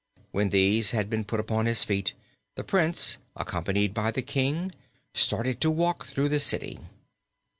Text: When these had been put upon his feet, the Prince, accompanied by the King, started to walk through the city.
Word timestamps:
When 0.31 0.49
these 0.49 0.89
had 0.89 1.11
been 1.11 1.23
put 1.25 1.39
upon 1.39 1.67
his 1.67 1.83
feet, 1.83 2.13
the 2.55 2.63
Prince, 2.63 3.19
accompanied 3.35 3.93
by 3.93 4.09
the 4.09 4.23
King, 4.23 4.71
started 5.13 5.61
to 5.61 5.69
walk 5.69 6.07
through 6.07 6.29
the 6.29 6.39
city. 6.39 6.79